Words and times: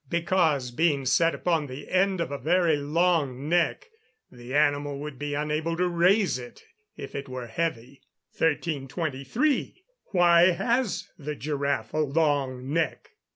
_Because, 0.09 0.71
being 0.71 1.05
set 1.05 1.35
upon 1.35 1.67
the 1.67 1.87
end 1.87 2.21
of 2.21 2.31
a 2.31 2.39
very 2.39 2.75
long 2.75 3.47
neck, 3.47 3.87
the 4.31 4.55
animal 4.55 4.97
would 4.97 5.19
be 5.19 5.35
unable 5.35 5.77
to 5.77 5.87
raise 5.87 6.39
it 6.39 6.63
if 6.97 7.13
it 7.13 7.29
were 7.29 7.45
heavy. 7.45 8.01
1323. 8.35 9.83
_Why 10.11 10.55
has 10.55 11.07
the 11.19 11.35
giraffe 11.35 11.93
a 11.93 11.99
long 11.99 12.73
neck? 12.73 13.11